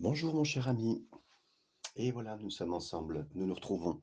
[0.00, 1.04] Bonjour mon cher ami,
[1.96, 4.00] et voilà, nous sommes ensemble, nous nous retrouvons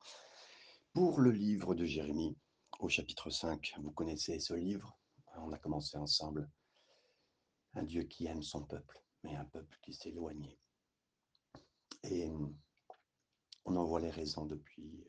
[0.91, 2.37] pour le livre de Jérémie
[2.79, 3.75] au chapitre 5.
[3.78, 5.00] Vous connaissez ce livre,
[5.38, 6.52] on a commencé ensemble.
[7.76, 10.58] Un Dieu qui aime son peuple, mais un peuple qui s'éloigne.
[12.04, 12.30] Et
[13.64, 15.02] on en voit les raisons depuis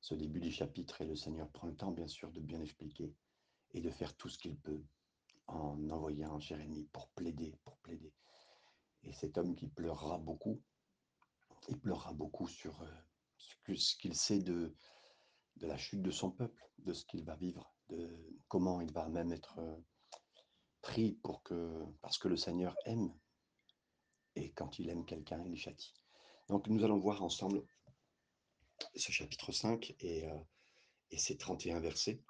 [0.00, 3.12] ce début du chapitre et le Seigneur prend le temps bien sûr de bien expliquer
[3.72, 4.84] et de faire tout ce qu'il peut
[5.48, 8.12] en envoyant Jérémie pour plaider, pour plaider
[9.04, 10.60] et cet homme qui pleurera beaucoup,
[11.68, 14.74] il pleurera beaucoup sur euh, ce qu'il sait de,
[15.56, 19.08] de la chute de son peuple, de ce qu'il va vivre, de comment il va
[19.08, 19.76] même être euh,
[20.80, 23.12] pris pour que, parce que le Seigneur aime,
[24.34, 25.94] et quand il aime quelqu'un, il châtie.
[26.48, 27.64] Donc nous allons voir ensemble
[28.96, 30.38] ce chapitre 5 et, euh,
[31.10, 32.22] et ces 31 versets.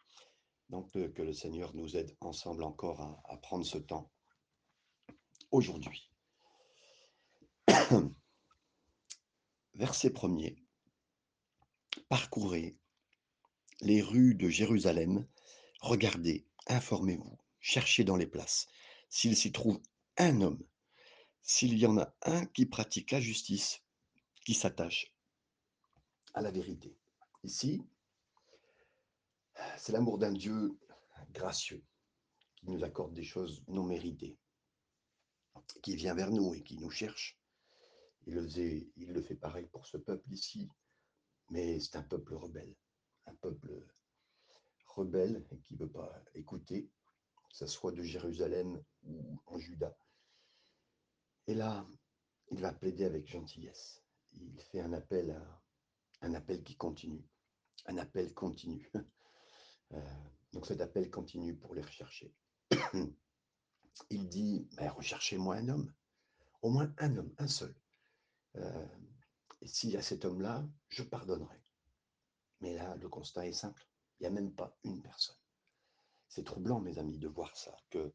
[0.69, 4.11] Donc que le Seigneur nous aide ensemble encore à, à prendre ce temps
[5.51, 6.12] aujourd'hui.
[9.75, 10.57] Verset premier.
[12.09, 12.77] Parcourez
[13.80, 15.27] les rues de Jérusalem,
[15.80, 18.69] regardez, informez-vous, cherchez dans les places
[19.09, 19.80] s'il s'y trouve
[20.19, 20.63] un homme,
[21.43, 23.80] s'il y en a un qui pratique la justice,
[24.45, 25.13] qui s'attache
[26.35, 26.96] à la vérité.
[27.43, 27.83] Ici,
[29.77, 30.79] c'est l'amour d'un Dieu
[31.33, 31.83] gracieux
[32.57, 34.37] qui nous accorde des choses non méritées,
[35.83, 37.41] qui vient vers nous et qui nous cherche
[38.26, 40.68] il le, fait pareil pour ce peuple ici,
[41.51, 42.74] mais c'est un peuple rebelle,
[43.26, 43.84] un peuple
[44.87, 46.90] rebelle qui ne veut pas écouter,
[47.48, 49.96] que ce soit de Jérusalem ou en Juda.
[51.46, 51.87] Et là,
[52.50, 54.02] il va plaider avec gentillesse.
[54.32, 55.38] Il fait un appel,
[56.20, 57.24] un appel qui continue,
[57.87, 58.90] un appel continu.
[59.95, 60.00] Euh,
[60.54, 62.34] donc cet appel continue pour les rechercher.
[64.10, 65.93] Il dit, ben, recherchez-moi un homme,
[66.62, 67.75] au moins un homme, un seul,
[68.56, 68.87] euh,
[69.65, 71.61] s'il y a cet homme-là, je pardonnerai.
[72.61, 73.87] Mais là, le constat est simple.
[74.19, 75.37] Il n'y a même pas une personne.
[76.29, 78.12] C'est troublant, mes amis, de voir ça, qu'il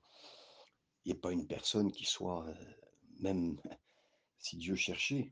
[1.06, 2.74] n'y ait pas une personne qui soit, euh,
[3.20, 3.62] même
[4.40, 5.32] si Dieu cherchait,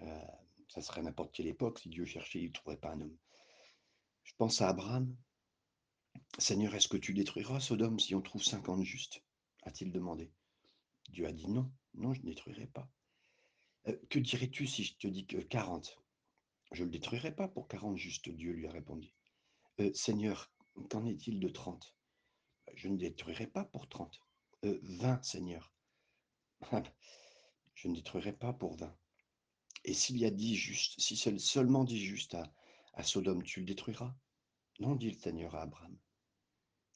[0.00, 0.26] euh,
[0.68, 3.16] ça serait n'importe quelle époque, si Dieu cherchait, il ne trouverait pas un homme.
[4.24, 5.16] Je pense à Abraham.
[6.38, 9.22] Seigneur, est-ce que tu détruiras Sodome si on trouve 50 justes?
[9.62, 10.32] A-t-il demandé.
[11.08, 12.88] Dieu a dit non, non, je ne détruirai pas.
[13.88, 15.98] Euh, que dirais-tu si je te dis que 40
[16.72, 19.14] Je ne le détruirai pas pour 40 juste, Dieu lui a répondu.
[19.80, 20.50] Euh, Seigneur,
[20.90, 21.94] qu'en est-il de 30
[22.74, 24.20] Je ne détruirai pas pour 30.
[24.62, 25.72] 20, euh, Seigneur.
[27.74, 28.96] je ne détruirai pas pour 20.
[29.84, 32.52] Et s'il y a 10 justes, si seulement 10 justes à,
[32.94, 34.14] à Sodome, tu le détruiras?
[34.80, 35.96] Non, dit le Seigneur à Abraham.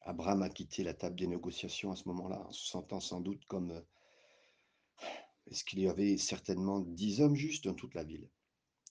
[0.03, 3.45] Abraham a quitté la table des négociations à ce moment-là, en se sentant sans doute
[3.45, 3.85] comme
[5.47, 8.29] est-ce qu'il y avait certainement dix hommes justes dans toute la ville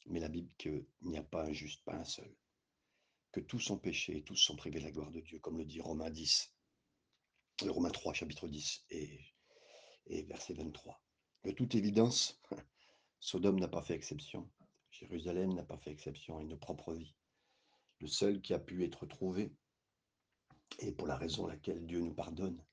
[0.08, 2.34] Mais la Bible qu'il n'y a pas un juste, pas un seul.
[3.32, 5.66] Que tous sont péchés et tous sont privés de la gloire de Dieu, comme le
[5.66, 6.52] dit Romains 10,
[7.64, 9.20] euh, Romains 3, chapitre 10 et,
[10.08, 11.02] et verset 23.
[11.44, 12.42] De toute évidence,
[13.20, 14.50] Sodome n'a pas fait exception.
[14.92, 17.16] Jérusalem n'a pas fait exception à une propre vie.
[18.00, 19.54] Le seul qui a pu être trouvé,
[20.80, 22.64] et pour la raison laquelle Dieu nous pardonne,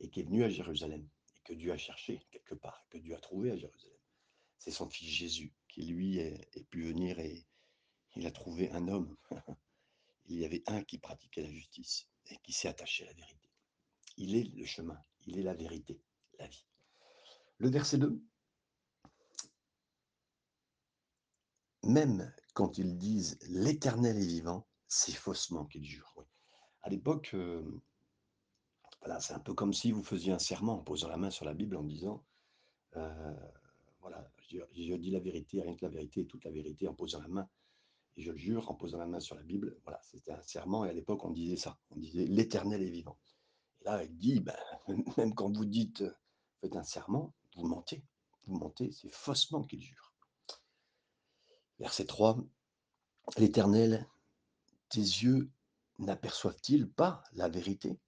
[0.00, 1.06] et qui est venu à Jérusalem,
[1.48, 3.96] que Dieu a cherché quelque part, que Dieu a trouvé à Jérusalem.
[4.58, 7.46] C'est son fils Jésus qui, lui, est, pu venir et
[8.16, 9.16] il a trouvé un homme.
[10.26, 13.48] il y avait un qui pratiquait la justice et qui s'est attaché à la vérité.
[14.18, 16.02] Il est le chemin, il est la vérité,
[16.38, 16.66] la vie.
[17.56, 18.22] Le verset 2.
[21.84, 26.26] Même quand ils disent l'Éternel est vivant, c'est faussement qu'ils jurent.
[26.82, 27.80] À l'époque, euh,
[29.20, 31.54] c'est un peu comme si vous faisiez un serment en posant la main sur la
[31.54, 32.24] Bible en disant
[32.96, 33.34] euh,
[34.00, 37.28] voilà, je, dis la vérité, rien que la vérité toute la vérité en posant la
[37.28, 37.48] main.
[38.16, 39.76] Et je le jure en posant la main sur la Bible.
[39.84, 41.78] Voilà, c'était un serment et à l'époque on disait ça.
[41.90, 43.18] On disait l'Éternel est vivant.
[43.80, 44.56] Et là, il dit ben,
[45.16, 46.04] même quand vous dites
[46.60, 48.04] faites un serment, vous mentez.
[48.46, 50.12] Vous mentez, c'est faussement qu'il jure.
[51.78, 52.38] Verset 3
[53.36, 54.08] L'Éternel,
[54.88, 55.50] tes yeux
[55.98, 58.00] n'aperçoivent-ils pas la vérité?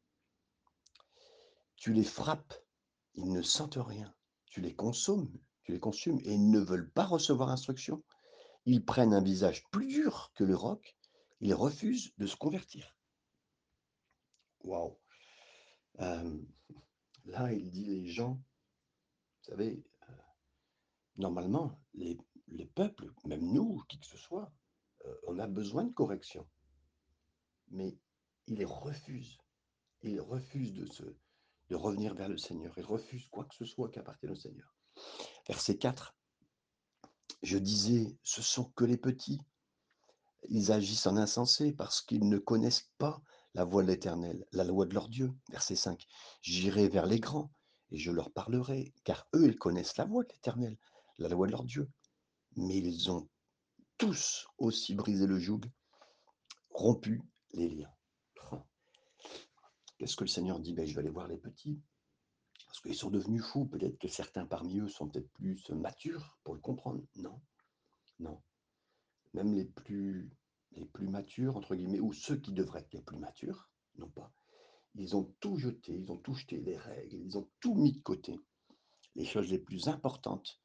[1.80, 2.54] Tu les frappes,
[3.14, 4.14] ils ne sentent rien.
[4.46, 5.32] Tu les consommes,
[5.62, 8.04] tu les consumes et ils ne veulent pas recevoir instruction.
[8.66, 10.94] Ils prennent un visage plus dur que le roc.
[11.40, 12.94] Ils refusent de se convertir.
[14.62, 14.98] Waouh.
[15.96, 20.12] là, il dit les gens, vous savez, euh,
[21.16, 22.18] normalement, les,
[22.48, 24.52] les, peuples, même nous, qui que ce soit,
[25.06, 26.46] euh, on a besoin de correction.
[27.68, 27.98] Mais
[28.46, 29.38] ils refusent.
[30.02, 31.04] Ils refusent de se,
[31.70, 32.74] de revenir vers le Seigneur.
[32.76, 34.74] Il refuse quoi que ce soit qui appartienne au Seigneur.
[35.46, 36.16] Verset 4.
[37.42, 39.40] Je disais, ce sont que les petits.
[40.48, 43.22] Ils agissent en insensé parce qu'ils ne connaissent pas
[43.54, 45.32] la voie de l'Éternel, la loi de leur Dieu.
[45.50, 46.06] Verset 5.
[46.42, 47.52] J'irai vers les grands
[47.92, 50.76] et je leur parlerai, car eux, ils connaissent la voie de l'Éternel,
[51.18, 51.88] la loi de leur Dieu.
[52.56, 53.28] Mais ils ont
[53.96, 55.60] tous aussi brisé le joug,
[56.70, 57.92] rompu les liens.
[60.00, 61.78] Qu'est-ce que le Seigneur dit ben, Je vais aller voir les petits,
[62.64, 63.66] parce qu'ils sont devenus fous.
[63.66, 67.02] Peut-être que certains parmi eux sont peut-être plus matures pour le comprendre.
[67.16, 67.38] Non,
[68.18, 68.40] non.
[69.34, 70.30] Même les plus,
[70.72, 74.32] les plus matures, entre guillemets, ou ceux qui devraient être les plus matures, non pas.
[74.94, 78.00] Ils ont tout jeté, ils ont tout jeté, les règles, ils ont tout mis de
[78.00, 78.40] côté.
[79.16, 80.62] Les choses les plus importantes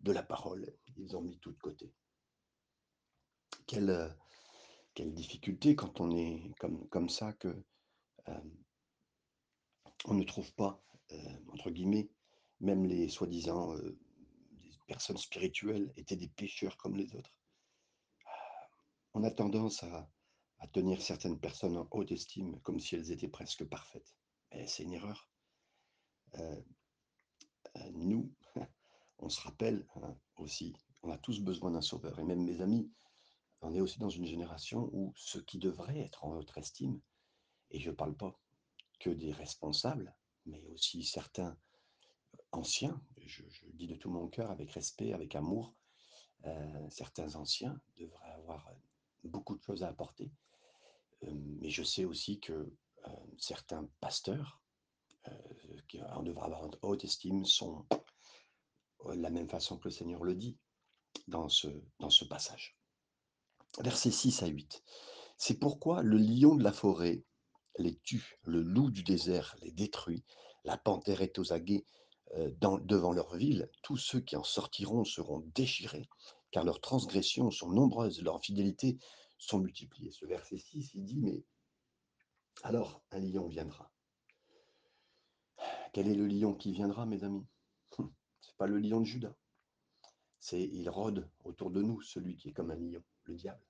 [0.00, 1.90] de la parole, ils ont mis tout de côté.
[3.66, 4.10] Quelle, euh,
[4.92, 7.64] quelle difficulté quand on est comme, comme ça que
[8.28, 8.40] euh,
[10.04, 10.82] on ne trouve pas,
[11.12, 12.08] euh, entre guillemets,
[12.60, 13.74] même les soi-disant
[14.86, 17.34] personnes spirituelles étaient des pécheurs comme les autres.
[19.14, 20.10] On a tendance à,
[20.72, 24.16] tenir certaines personnes en haute estime comme si elles étaient presque parfaites.
[24.50, 25.28] Et c'est une erreur.
[27.92, 28.32] nous,
[29.18, 32.18] on se rappelle hein, aussi, on a tous besoin d'un sauveur.
[32.18, 32.90] Et même mes amis,
[33.60, 37.00] on est aussi dans une génération où ceux qui devraient être en haute estime,
[37.70, 38.38] et je ne parle pas
[38.98, 40.14] que des responsables,
[40.46, 41.56] mais aussi certains
[42.52, 43.42] anciens, je,
[43.72, 45.74] dis de tout mon cœur, avec respect, avec amour,
[46.46, 48.70] euh, certains anciens devraient avoir
[49.24, 50.30] beaucoup de choses à apporter.
[51.24, 54.60] Euh, mais je sais aussi que euh, certains pasteurs,
[55.88, 57.86] qui en devraient avoir une haute estime, sont
[59.08, 60.58] de la même façon que le Seigneur le dit
[61.28, 61.68] dans ce,
[61.98, 62.76] dans ce passage.
[63.80, 64.84] Versets 6 à 8.
[65.38, 67.24] C'est pourquoi le lion de la forêt
[67.78, 70.24] les tue, le loup du désert les détruit,
[70.64, 71.84] la panthère est aux aguets
[72.36, 76.08] devant leur ville, tous ceux qui en sortiront seront déchirés,
[76.50, 78.98] car leurs transgressions sont nombreuses, leurs fidélités
[79.38, 80.10] sont multipliées.
[80.10, 81.44] Ce verset 6, il dit, mais
[82.62, 83.92] alors un lion viendra.
[85.92, 87.46] Quel est le lion qui viendra, mes amis?
[88.40, 89.34] C'est pas le lion de Judas.
[90.40, 93.64] C'est il rôde autour de nous, celui qui est comme un lion, le diable.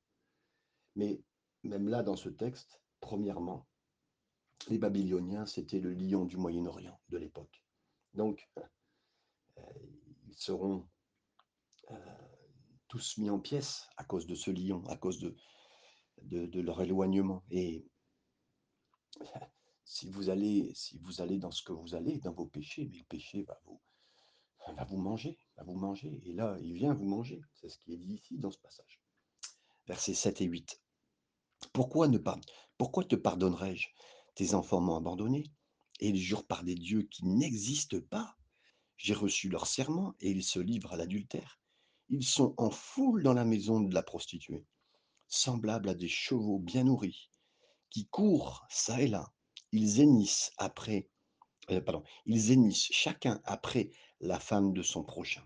[0.96, 1.22] Mais
[1.62, 3.66] même là, dans ce texte, premièrement,
[4.68, 7.62] les Babyloniens, c'était le lion du Moyen-Orient de l'époque.
[8.14, 8.48] Donc,
[9.58, 9.62] euh,
[10.26, 10.88] ils seront
[11.90, 11.96] euh,
[12.88, 15.20] tous mis en pièces à cause de ce lion, à cause
[16.22, 17.44] de, leur éloignement.
[17.50, 17.84] Et
[19.84, 22.98] si vous, allez, si vous allez dans ce que vous allez, dans vos péchés, mais
[22.98, 23.80] le péché va vous,
[24.76, 26.22] va vous manger, va vous manger.
[26.24, 27.42] Et là, il vient vous manger.
[27.52, 29.00] C'est ce qui est dit ici dans ce passage.
[29.86, 30.80] Versets 7 et 8.
[31.72, 32.38] Pourquoi, ne pas,
[32.78, 33.88] pourquoi te pardonnerai-je
[34.34, 35.44] tes enfants m'ont abandonné,
[36.00, 38.36] et ils jurent par des dieux qui n'existent pas.
[38.96, 41.60] J'ai reçu leur serment, et ils se livrent à l'adultère.
[42.08, 44.66] Ils sont en foule dans la maison de la prostituée,
[45.26, 47.30] semblables à des chevaux bien nourris,
[47.90, 49.32] qui courent çà et là.
[49.72, 51.08] Ils hennissent après,
[51.70, 53.90] euh, pardon, ils hennissent chacun après
[54.20, 55.44] la femme de son prochain.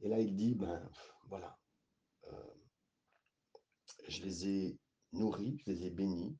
[0.00, 0.90] Et là, il dit, ben
[1.28, 1.58] voilà,
[2.24, 2.54] euh,
[4.08, 4.78] je les ai
[5.12, 6.36] nourris, je les ai bénis,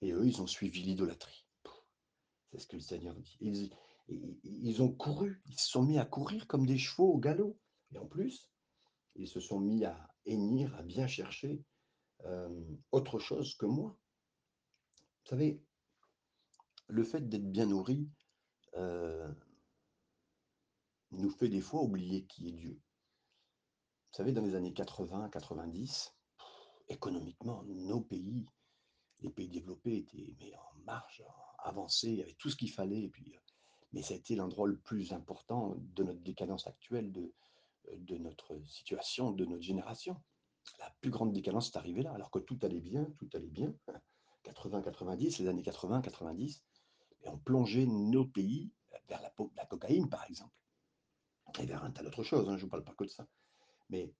[0.00, 1.46] et eux, ils ont suivi l'idolâtrie.
[2.50, 3.72] C'est ce que le Seigneur dit.
[4.08, 7.58] Ils, ont couru, ils se sont mis à courir comme des chevaux au galop.
[7.92, 8.48] Et en plus,
[9.16, 11.62] ils se sont mis à hennir, à bien chercher
[12.24, 13.98] euh, autre chose que moi.
[15.24, 15.62] Vous savez,
[16.86, 18.08] le fait d'être bien nourri
[18.76, 19.30] euh,
[21.10, 22.80] nous fait des fois oublier qui est Dieu.
[24.10, 26.17] Vous savez, dans les années 80, 90,
[26.88, 28.46] économiquement, nos pays,
[29.20, 31.22] les pays développés étaient mais en marge,
[31.58, 33.08] avancés, il tout ce qu'il fallait.
[33.08, 33.40] Puis, euh,
[33.92, 37.32] mais ça a été l'endroit le plus important de notre décadence actuelle, de,
[37.96, 40.16] de notre situation, de notre génération.
[40.78, 43.72] La plus grande décadence est arrivée là, alors que tout allait bien, tout allait bien.
[44.44, 46.60] 80-90, les années 80-90,
[47.22, 48.70] et on plongeait nos pays
[49.08, 50.54] vers la, cocaïne, par exemple,
[51.60, 53.26] et vers un tas d'autres choses, hein, je ne vous parle pas que de ça.
[53.90, 54.12] Mais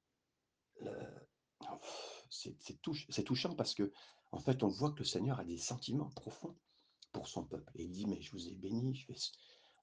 [2.31, 3.93] c'est touchant parce que,
[4.33, 6.57] en fait, on voit que le Seigneur a des sentiments profonds
[7.13, 7.73] pour son peuple.
[7.77, 9.07] Et il dit, mais je vous ai béni.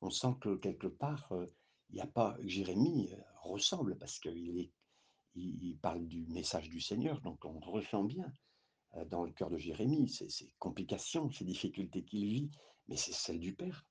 [0.01, 1.47] On sent que quelque part, euh,
[1.89, 2.37] il n'y a pas.
[2.43, 4.71] Jérémie euh, ressemble parce qu'il
[5.35, 8.31] il, parle du message du Seigneur, donc on ressent bien
[8.95, 12.51] euh, dans le cœur de Jérémie ces, complications, ces difficultés qu'il vit,
[12.87, 13.85] mais c'est celle du Père.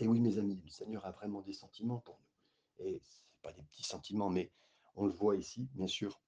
[0.00, 2.86] Et oui, mes amis, le Seigneur a vraiment des sentiments pour nous.
[2.86, 4.50] Et ce pas des petits sentiments, mais
[4.96, 6.20] on le voit ici, bien sûr,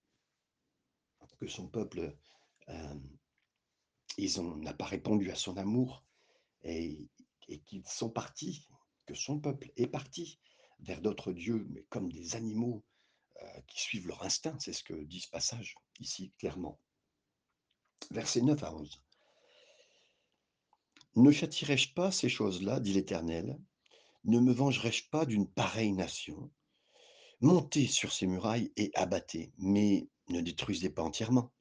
[1.38, 2.16] que son peuple,
[2.68, 2.94] euh,
[4.18, 6.04] n'a pas répondu à son amour
[6.62, 7.08] et,
[7.48, 8.68] et qu'ils sont partis,
[9.06, 10.38] que son peuple est parti
[10.80, 12.84] vers d'autres dieux, mais comme des animaux
[13.42, 14.56] euh, qui suivent leur instinct.
[14.60, 16.78] C'est ce que dit ce passage ici, clairement.
[18.10, 19.02] Versets 9 à 11.
[21.16, 23.58] Ne châtirai-je pas ces choses-là, dit l'Éternel?
[24.24, 26.50] Ne me vengerai-je pas d'une pareille nation?
[27.40, 31.52] Montez sur ces murailles et abattez, mais ne détruisez pas entièrement.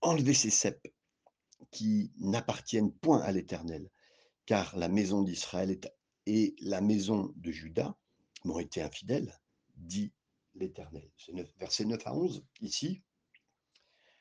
[0.00, 0.88] Enlevez ces cèpes
[1.70, 3.90] qui n'appartiennent point à l'Éternel,
[4.46, 5.78] car la maison d'Israël
[6.26, 7.96] et la maison de Juda
[8.44, 9.38] m'ont été infidèles,
[9.76, 10.12] dit
[10.54, 11.10] l'Éternel.
[11.58, 13.02] Verset 9 à 11, ici,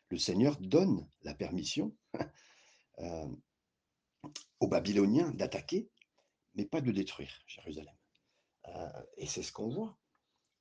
[0.09, 1.95] le Seigneur donne la permission
[2.99, 3.27] euh,
[4.59, 5.89] aux Babyloniens d'attaquer,
[6.55, 7.95] mais pas de détruire Jérusalem.
[8.69, 9.97] Euh, et c'est ce qu'on voit.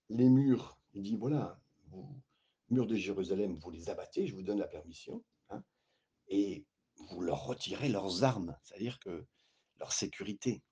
[0.09, 1.61] Les murs, il dit, voilà,
[2.71, 5.63] murs de Jérusalem, vous les abattez, je vous donne la permission, hein,
[6.29, 9.27] et vous leur retirez leurs armes, c'est-à-dire que
[9.77, 10.63] leur sécurité,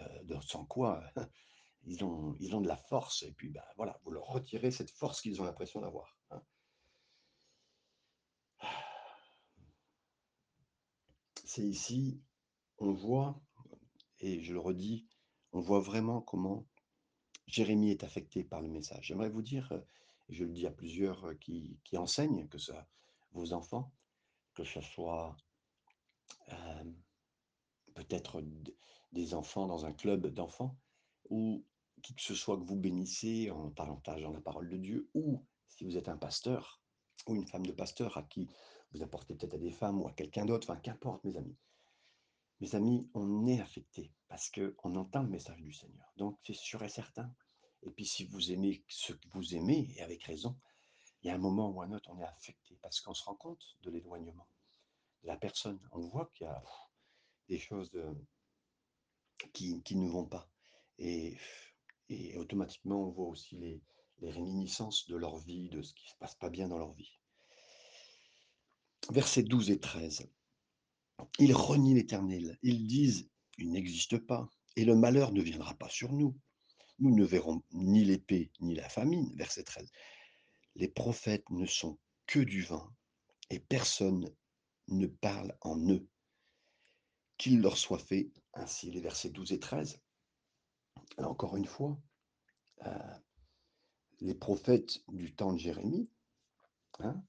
[0.00, 1.02] euh, sans quoi
[1.84, 4.90] ils ont, ils ont de la force, et puis ben, voilà, vous leur retirez cette
[4.90, 6.16] force qu'ils ont l'impression d'avoir.
[6.30, 6.42] Hein.
[11.44, 12.20] C'est ici,
[12.78, 13.40] on voit,
[14.20, 15.06] et je le redis,
[15.52, 16.66] on voit vraiment comment
[17.46, 19.06] Jérémie est affecté par le message.
[19.06, 19.72] J'aimerais vous dire,
[20.28, 22.88] je le dis à plusieurs qui, qui enseignent, que ce soit
[23.32, 23.92] vos enfants,
[24.54, 25.36] que ce soit
[26.50, 26.84] euh,
[27.94, 28.42] peut-être
[29.12, 30.76] des enfants dans un club d'enfants,
[31.30, 31.64] ou
[32.02, 35.84] qui que ce soit que vous bénissez en partageant la parole de Dieu, ou si
[35.84, 36.80] vous êtes un pasteur
[37.26, 38.48] ou une femme de pasteur à qui
[38.92, 41.56] vous apportez peut-être à des femmes ou à quelqu'un d'autre, enfin qu'importe mes amis.
[42.60, 46.10] Mes amis, on est affecté parce qu'on entend le message du Seigneur.
[46.16, 47.32] Donc c'est sûr et certain.
[47.82, 50.58] Et puis si vous aimez ce que vous aimez, et avec raison,
[51.22, 53.34] il y a un moment ou un autre, on est affecté parce qu'on se rend
[53.34, 54.48] compte de l'éloignement
[55.22, 55.80] de la personne.
[55.92, 56.62] On voit qu'il y a
[57.48, 57.90] des choses
[59.52, 60.48] qui, qui ne vont pas.
[60.98, 61.36] Et
[62.08, 63.82] et automatiquement, on voit aussi les,
[64.20, 67.20] réminiscences de leur vie, de ce qui ne se passe pas bien dans leur vie.
[69.10, 70.28] Versets 12 et 13.
[71.38, 72.58] Ils renient l'Éternel.
[72.62, 76.36] Ils disent, il n'existe pas, et le malheur ne viendra pas sur nous.
[76.98, 79.34] Nous ne verrons ni l'épée ni la famine.
[79.36, 79.90] Verset 13.
[80.74, 82.92] Les prophètes ne sont que du vin,
[83.50, 84.34] et personne
[84.88, 86.06] ne parle en eux.
[87.36, 88.90] Qu'il leur soit fait ainsi.
[88.90, 90.00] Les versets 12 et 13
[91.24, 91.98] encore une fois,
[92.86, 93.14] euh,
[94.20, 96.08] les prophètes du temps de Jérémie,
[97.00, 97.22] hein,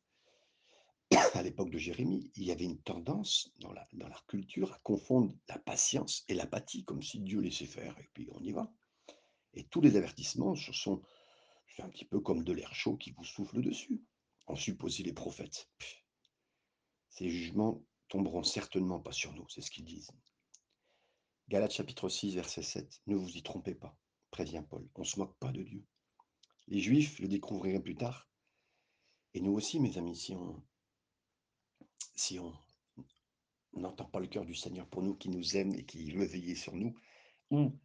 [1.34, 4.80] à l'époque de Jérémie, il y avait une tendance dans, la, dans leur culture à
[4.80, 8.72] confondre la patience et l'apathie, comme si Dieu laissait faire, et puis on y va.
[9.54, 11.02] Et tous les avertissements, sont
[11.80, 14.04] un petit peu comme de l'air chaud qui vous souffle dessus.
[14.48, 15.70] En supposé les prophètes.
[17.10, 20.12] Ces jugements tomberont certainement pas sur nous, c'est ce qu'ils disent.
[21.50, 23.02] Galates chapitre 6, verset 7.
[23.06, 23.96] Ne vous y trompez pas,
[24.32, 24.90] prévient Paul.
[24.96, 25.86] On ne se moque pas de Dieu.
[26.68, 28.28] Les Juifs le découvriraient plus tard.
[29.36, 30.64] Et nous aussi, mes amis, si on
[32.16, 32.54] si on
[33.74, 36.56] n'entend pas le cœur du Seigneur pour nous, qui nous aime et qui veut veiller
[36.56, 36.94] sur nous,
[37.50, 37.80] ou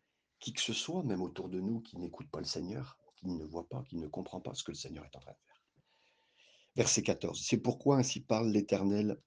[0.45, 3.47] qui que ce soit, même autour de nous, qui n'écoute pas le Seigneur, qui ne
[3.47, 5.63] voit pas, qui ne comprend pas ce que le Seigneur est en train de faire.
[6.77, 7.43] Verset 14.
[7.43, 9.19] C'est pourquoi ainsi parle l'Éternel,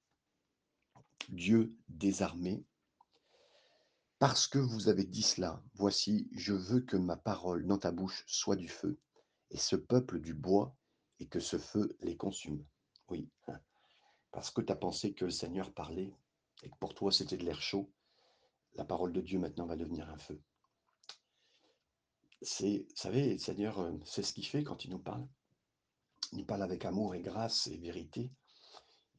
[1.29, 2.63] Dieu désarmé,
[4.19, 8.24] parce que vous avez dit cela, voici, je veux que ma parole dans ta bouche
[8.27, 9.00] soit du feu,
[9.50, 10.75] et ce peuple du bois,
[11.19, 12.63] et que ce feu les consume.
[13.09, 13.27] Oui,
[14.31, 16.13] parce que tu as pensé que le Seigneur parlait,
[16.62, 17.91] et que pour toi c'était de l'air chaud,
[18.75, 20.39] la parole de Dieu maintenant va devenir un feu.
[22.41, 25.27] C'est, vous savez, le Seigneur, euh, c'est ce qu'il fait quand il nous parle.
[26.32, 28.32] Il nous parle avec amour et grâce et vérité.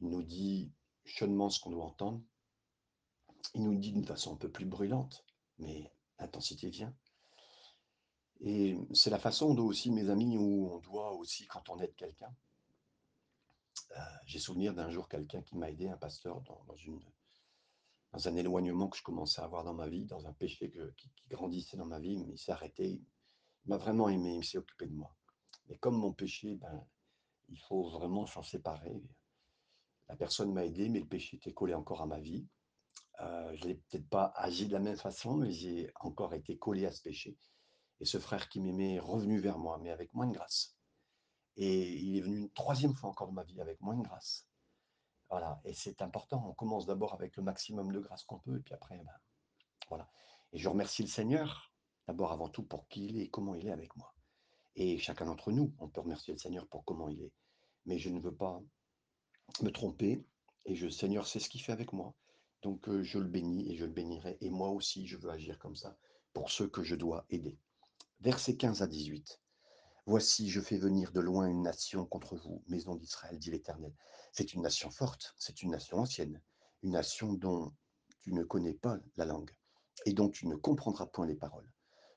[0.01, 0.71] Il nous dit
[1.05, 2.23] chaudement ce qu'on doit entendre
[3.55, 5.25] il nous dit d'une façon un peu plus brûlante,
[5.59, 6.95] mais l'intensité vient.
[8.41, 11.95] Et c'est la façon dont aussi, mes amis, où on doit aussi, quand on aide
[11.97, 12.33] quelqu'un,
[13.97, 17.01] euh, j'ai souvenir d'un jour quelqu'un qui m'a aidé, un pasteur, dans, une,
[18.12, 21.11] dans un éloignement que je commençais à avoir dans ma vie, dans un péché qui,
[21.29, 23.03] grandissait dans ma vie, mais il s'est arrêté.
[23.65, 25.15] Il m'a vraiment aimé, il s'est occupé de moi.
[25.69, 26.87] Mais comme mon péché, ben,
[27.49, 29.03] il faut vraiment s'en séparer.
[30.09, 32.47] La personne m'a aidé, mais le péché était collé encore à ma vie.
[33.21, 36.87] Euh, je n'ai peut-être pas agi de la même façon, mais j'ai encore été collé
[36.87, 37.37] à ce péché.
[38.00, 40.77] Et ce frère qui m'aimait est revenu vers moi, mais avec moins de grâce.
[41.57, 44.48] Et il est venu une troisième fois encore dans ma vie avec moins de grâce.
[45.30, 46.42] Voilà, et c'est important.
[46.49, 49.12] On commence d'abord avec le maximum de grâce qu'on peut, et puis après, ben,
[49.88, 50.08] voilà.
[50.52, 51.73] Et je remercie le Seigneur,
[52.06, 54.14] d'abord avant tout, pour qui il est et comment il est avec moi.
[54.76, 57.32] Et chacun d'entre nous, on peut remercier le Seigneur pour comment il est.
[57.85, 58.61] Mais je ne veux pas
[59.61, 60.25] me tromper,
[60.64, 62.14] et le Seigneur sait ce qu'il fait avec moi.
[62.62, 64.38] Donc je le bénis et je le bénirai.
[64.40, 65.97] Et moi aussi, je veux agir comme ça
[66.32, 67.58] pour ceux que je dois aider.
[68.20, 69.40] Versets 15 à 18.
[70.09, 73.93] Voici, je fais venir de loin une nation contre vous, maison d'Israël, dit l'Éternel.
[74.33, 76.41] C'est une nation forte, c'est une nation ancienne,
[76.83, 77.75] une nation dont
[78.23, 79.55] tu ne connais pas la langue
[80.07, 81.71] et dont tu ne comprendras point les paroles.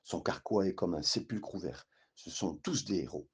[0.04, 1.86] Son carquois est comme un sépulcre ouvert.
[2.14, 3.28] Ce sont tous des héros.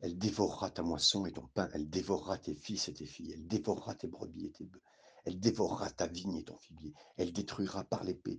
[0.00, 3.46] Elle dévorera ta moisson et ton pain, elle dévorera tes fils et tes filles, elle
[3.46, 4.82] dévorera tes brebis et tes bœufs,
[5.24, 8.36] elle dévorera ta vigne et ton figuier, elle détruira par l'épée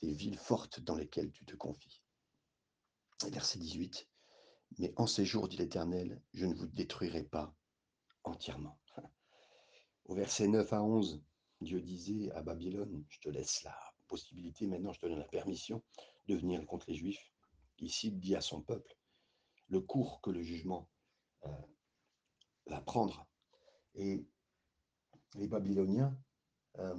[0.00, 2.02] tes villes fortes dans lesquelles tu te confies.
[3.24, 4.08] Verset 18.
[4.78, 7.54] Mais en ces jours, dit l'Éternel, je ne vous détruirai pas
[8.24, 8.78] entièrement.
[10.04, 11.22] Au verset 9 à 11,
[11.60, 15.82] Dieu disait à Babylone, je te laisse la possibilité, maintenant je te donne la permission
[16.28, 17.32] de venir contre les Juifs.
[17.78, 18.96] Ici, il dit à son peuple
[19.68, 20.88] le cours que le jugement
[21.44, 21.50] euh,
[22.66, 23.26] va prendre.
[23.94, 24.24] Et
[25.34, 26.16] les Babyloniens,
[26.78, 26.94] euh,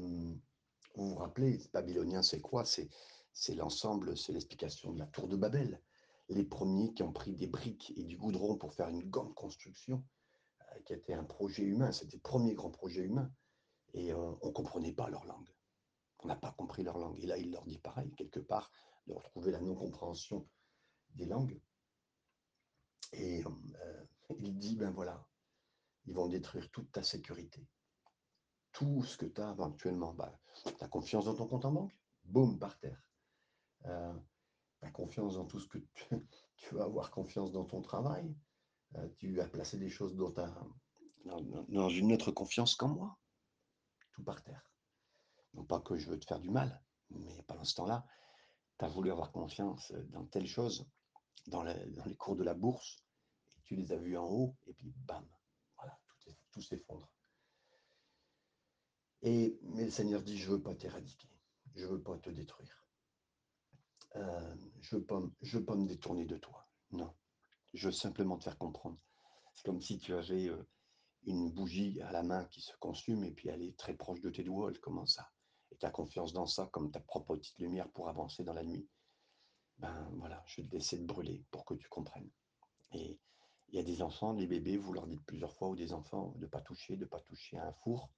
[0.96, 2.66] vous vous rappelez, Babyloniens, c'est quoi?
[2.66, 5.82] C'est l'ensemble, c'est l'explication de la tour de Babel.
[6.30, 10.04] Les premiers qui ont pris des briques et du goudron pour faire une grande construction,
[10.62, 13.32] euh, qui était un projet humain, c'était le premier grand projet humain.
[13.94, 15.50] Et on ne comprenait pas leur langue.
[16.20, 17.18] On n'a pas compris leur langue.
[17.20, 18.72] Et là, il leur dit pareil, quelque part,
[19.08, 20.48] de retrouver la non-compréhension
[21.16, 21.60] des langues.
[23.14, 24.06] Et euh,
[24.40, 25.26] il dit, ben voilà,
[26.06, 27.68] ils vont détruire toute ta sécurité.
[28.72, 30.14] Tout ce que tu as éventuellement.
[30.14, 30.32] Ben,
[30.66, 33.02] tu as confiance dans ton compte en banque Boum, par terre.
[34.80, 36.06] Tu as confiance dans tout ce que tu,
[36.58, 38.36] tu, vas avoir confiance dans ton travail.
[38.96, 40.54] Euh, tu as placé des choses dans, ta,
[41.26, 43.18] dans, dans une autre confiance qu'en moi.
[44.12, 44.72] Tout par terre.
[45.54, 48.06] Non pas que je veux te faire du mal, mais pendant ce temps-là,
[48.80, 50.88] tu as voulu avoir confiance dans telle chose
[51.48, 53.04] dans, les cours de la bourse,
[53.56, 55.26] et tu les as vus en haut, et puis bam,
[55.78, 55.98] voilà,
[56.52, 57.10] tout, s'effondre.
[59.22, 61.30] Et mais le Seigneur dit, je ne veux pas t'éradiquer,
[61.76, 62.87] je ne veux pas te détruire.
[64.18, 66.68] Euh, je ne veux, pas, me détourner de toi.
[66.92, 67.14] Non,
[67.74, 68.98] je veux simplement te faire comprendre.
[69.54, 70.68] C'est comme si tu avais euh,
[71.26, 74.30] une bougie à la main qui se consume et puis elle est très proche de
[74.30, 75.32] tes doigts, elle commence à...
[75.72, 78.64] Et tu as confiance dans ça comme ta propre petite lumière pour avancer dans la
[78.64, 78.88] nuit
[79.80, 82.30] ben voilà, je vais te laisser te brûler pour que tu comprennes.
[82.94, 83.20] Et
[83.70, 86.34] il y a des enfants, des bébés, vous leur dites plusieurs fois, ou des enfants,
[86.38, 88.10] de ne pas toucher, de ne pas toucher à un four,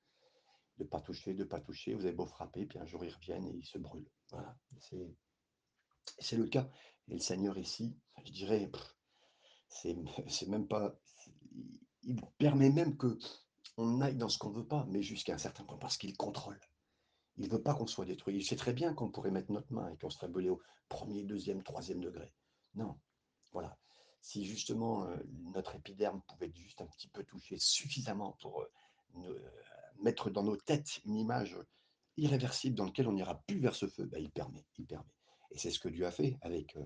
[0.77, 1.93] de ne pas toucher, de ne pas toucher.
[1.93, 4.09] Vous avez beau frapper, puis un jour ils reviennent et ils se brûlent.
[4.29, 4.55] Voilà,
[6.31, 6.69] le cas.
[7.07, 8.69] Et le Seigneur ici, je dirais,
[9.69, 10.95] c'est même pas.
[12.03, 13.17] Il permet même que
[13.77, 16.15] on aille dans ce qu'on ne veut pas, mais jusqu'à un certain point, parce qu'il
[16.17, 16.59] contrôle.
[17.37, 18.35] Il ne veut pas qu'on soit détruit.
[18.35, 21.23] Il sait très bien qu'on pourrait mettre notre main et qu'on serait brûlé au premier,
[21.23, 22.33] deuxième, troisième degré.
[22.75, 22.99] Non.
[23.53, 23.77] Voilà.
[24.21, 25.15] Si justement euh,
[25.53, 28.71] notre épiderme pouvait être juste un petit peu touché suffisamment pour euh,
[29.15, 29.39] euh,
[30.01, 31.57] mettre dans nos têtes une image
[32.17, 35.13] irréversible dans laquelle on n'ira plus vers ce feu, ben, il permet, il permet.
[35.51, 36.77] Et c'est ce que Dieu a fait avec,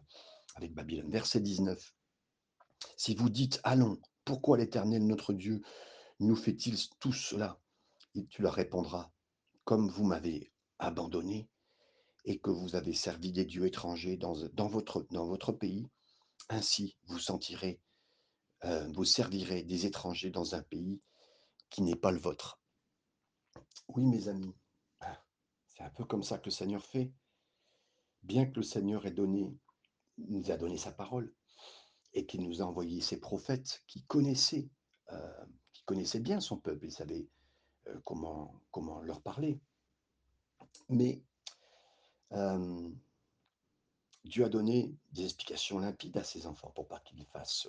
[0.55, 1.11] avec Babylone.
[1.11, 1.93] Verset 19.
[2.97, 5.61] Si vous dites, allons, pourquoi l'Éternel, notre Dieu,
[6.19, 7.59] nous fait-il tout cela?
[8.15, 9.11] Et tu leur répondras,
[9.63, 11.49] comme vous m'avez abandonné
[12.25, 15.87] et que vous avez servi des dieux étrangers dans, votre, dans votre pays,
[16.49, 17.81] ainsi vous sentirez,
[18.65, 21.01] euh, vous servirez des étrangers dans un pays
[21.69, 22.61] qui n'est pas le vôtre.
[23.89, 24.53] Oui, mes amis,
[25.69, 27.11] c'est un peu comme ça que le Seigneur fait.
[28.23, 29.53] Bien que le Seigneur ait donné,
[30.17, 31.33] nous a donné sa parole
[32.13, 34.69] et qu'il nous a envoyé ses prophètes qui connaissaient,
[35.11, 37.27] euh, qui connaissaient bien son peuple, ils savaient
[37.87, 39.59] euh, comment, comment leur parler.
[40.89, 41.21] Mais
[42.31, 42.89] euh,
[44.23, 47.67] Dieu a donné des explications limpides à ses enfants pour pas qu'ils fassent,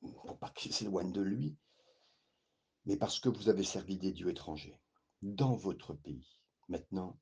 [0.00, 1.56] pour pas qu'ils s'éloignent de lui,
[2.86, 4.80] mais parce que vous avez servi des dieux étrangers
[5.20, 6.38] dans votre pays.
[6.68, 7.18] Maintenant,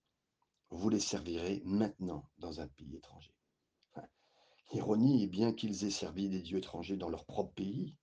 [0.70, 3.33] vous les servirez maintenant dans un pays étranger.
[4.72, 7.94] Ironie, bien qu'ils aient servi des dieux étrangers dans leur propre pays,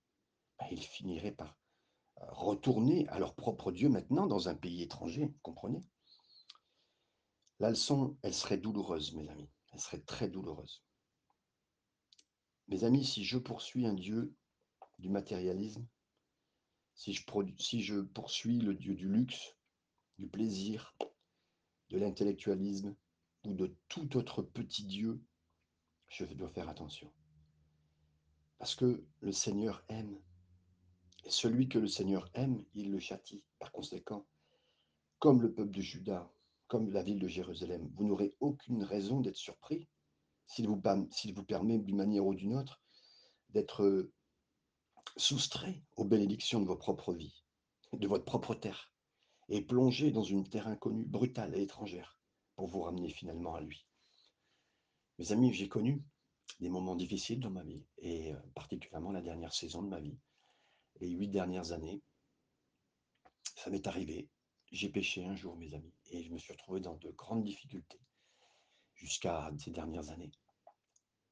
[0.58, 1.58] ben, ils finiraient par
[2.16, 5.82] retourner à leur propre Dieu maintenant dans un pays étranger, comprenez?
[7.60, 10.82] La leçon, elle serait douloureuse, mes amis, elle serait très douloureuse.
[12.68, 14.34] Mes amis, si je poursuis un Dieu
[14.98, 15.86] du matérialisme,
[16.94, 19.54] si je poursuis le Dieu du luxe,
[20.18, 20.96] du plaisir,
[21.90, 22.94] de l'intellectualisme
[23.44, 25.22] ou de tout autre petit Dieu,
[26.08, 27.12] je dois faire attention.
[28.58, 30.18] Parce que le Seigneur aime
[31.24, 33.42] et celui que le Seigneur aime, il le châtie.
[33.58, 34.26] Par conséquent,
[35.18, 36.30] comme le peuple de Juda,
[36.66, 39.88] comme la ville de Jérusalem, vous n'aurez aucune raison d'être surpris
[40.46, 42.82] s'il vous, permet d'une manière ou d'une autre
[43.50, 44.10] d'être
[45.16, 47.44] soustrait aux bénédictions de vos propres vies,
[47.92, 48.92] de votre propre terre,
[49.48, 52.18] et plongé dans une terre inconnue, brutale et étrangère,
[52.56, 53.86] pour vous ramener finalement à lui.
[55.18, 56.02] Mes amis, j'ai connu
[56.60, 60.18] des moments difficiles dans ma vie et heu, particulièrement la dernière saison de ma vie.
[61.00, 62.02] Les 8 dernières années,
[63.56, 64.28] ça m'est arrivé.
[64.70, 68.00] J'ai péché un jour, mes amis, et je me suis retrouvé dans de grandes difficultés
[68.94, 70.32] jusqu'à ces dernières années.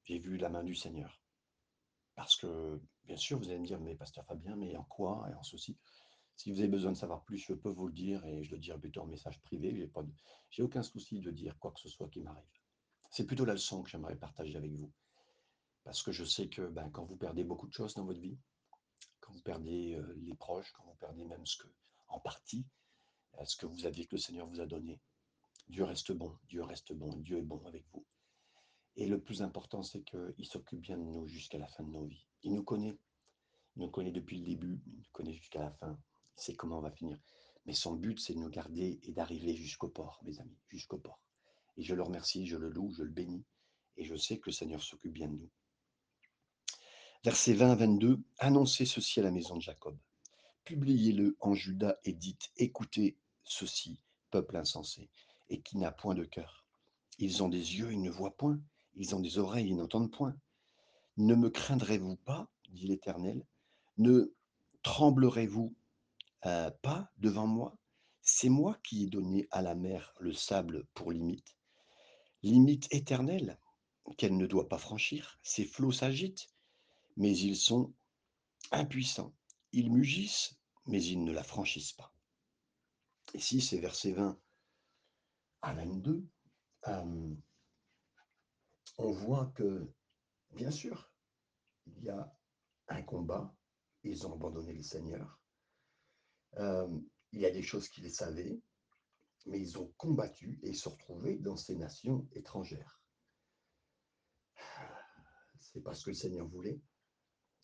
[0.05, 1.21] J'ai vu la main du Seigneur
[2.15, 5.35] parce que, bien sûr, vous allez me dire: «Mais pasteur Fabien, mais en quoi et
[5.35, 5.77] en ceci?»
[6.37, 8.59] Si vous avez besoin de savoir plus, je peux vous le dire et je le
[8.59, 9.75] dirai plutôt en message privé.
[9.75, 9.91] J'ai
[10.51, 12.45] j'ai aucun souci de dire quoi que ce soit qui m'arrive.
[13.11, 14.93] C'est plutôt la leçon que j'aimerais partager avec vous.
[15.85, 18.39] Parce que je sais que, ben, quand vous perdez beaucoup de choses dans votre vie,
[19.21, 21.69] quand vous perdez, heu, les proches, quand vous perdez même ce que
[22.09, 22.67] en partie,
[23.41, 25.01] heu, ce que vous aviez, que le Seigneur vous a donné,
[25.69, 28.07] Dieu reste bon, Dieu reste bon, Dieu est bon avec vous.
[28.97, 32.05] Et le plus important, c'est qu'il s'occupe bien de nous jusqu'à la fin de nos
[32.05, 32.27] vies.
[32.43, 32.99] Il nous connaît,
[33.77, 35.99] il nous connaît depuis le début, il nous connaît jusqu'à la fin,
[36.37, 37.19] sait comment on va finir.
[37.67, 41.21] Mais son but, c'est de nous garder et d'arriver jusqu'au port, mes amis, jusqu'au port.
[41.77, 43.45] Et je le remercie, je le loue, je le bénis,
[43.97, 45.51] et je sais que le Seigneur s'occupe bien de nous.
[47.25, 49.97] Versets 20 à 22, annoncez ceci à la maison de Jacob.
[50.65, 55.09] Publiez-le en Juda et dites, écoutez ceci, peuple insensé,
[55.49, 56.67] et qui n'a point de cœur.
[57.19, 58.61] Ils ont des yeux, ils ne voient point,
[58.95, 60.37] ils ont des oreilles, ils n'entendent point.
[61.17, 63.45] Ne me craindrez-vous pas, dit l'Éternel,
[63.99, 64.35] ne
[64.83, 65.75] tremblerez-vous
[66.47, 67.77] euh, pas devant moi
[68.23, 71.57] C'est moi qui ai donné à la mer le sable pour limite,
[72.43, 73.59] limite éternelle
[74.17, 75.39] qu'elle ne doit pas franchir.
[75.43, 76.49] Ses flots s'agitent,
[77.17, 77.95] mais ils sont
[78.71, 79.35] impuissants.
[79.73, 82.13] Ils mugissent, mais ils ne la franchissent pas.
[83.35, 84.39] Ici, c'est verset 20
[85.63, 86.27] à 22.
[86.89, 87.35] Euh,
[88.99, 89.89] on voit que,
[90.51, 91.11] bien sûr,
[91.87, 92.37] il y a
[92.89, 93.55] un combat.
[94.05, 95.42] Ils ont abandonné le Seigneur.
[96.59, 96.89] Euh,
[97.33, 98.61] il y a des choses qu'ils savaient,
[99.47, 103.03] mais ils ont combattu et se retrouvé dans ces nations étrangères.
[105.61, 106.81] C'est parce que le Seigneur voulait.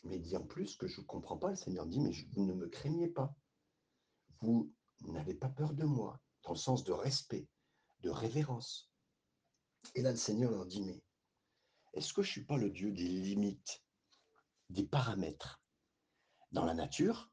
[0.03, 2.45] Mais il dit en plus que je ne comprends pas, le Seigneur dit, mais vous
[2.45, 3.35] ne me craignez pas.
[4.41, 7.47] Vous n'avez pas peur de moi, dans le sens de respect,
[8.01, 8.89] de révérence.
[9.95, 11.03] Et là, le Seigneur leur dit, mais
[11.93, 13.83] est-ce que je ne suis pas le Dieu des limites,
[14.69, 15.61] des paramètres
[16.51, 17.31] Dans la nature,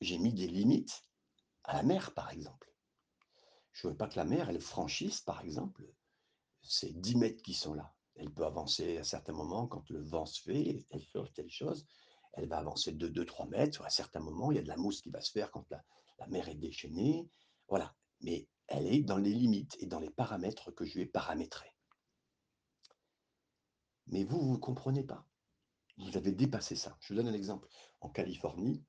[0.00, 1.04] j'ai mis des limites
[1.64, 2.72] à la mer, par exemple.
[3.72, 5.84] Je ne veux pas que la mer, elle franchisse, par exemple,
[6.62, 7.94] ces 10 mètres qui sont là.
[8.16, 11.86] Elle peut avancer à certains moments quand le vent se fait, elle fait telle chose.
[12.32, 13.84] Elle va avancer de 2-3 mètres.
[13.84, 15.84] À certains moments, il y a de la mousse qui va se faire quand la,
[16.18, 17.28] la mer est déchaînée.
[17.68, 17.94] Voilà.
[18.20, 21.74] Mais elle est dans les limites et dans les paramètres que je lui ai paramétrés.
[24.08, 25.24] Mais vous, vous ne comprenez pas.
[25.98, 26.96] Vous avez dépassé ça.
[27.00, 27.68] Je vous donne un exemple.
[28.00, 28.84] En Californie,